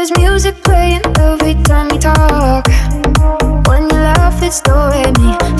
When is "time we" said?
1.62-1.98